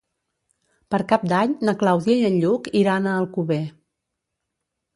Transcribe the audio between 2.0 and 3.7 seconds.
i en Lluc iran a Alcover.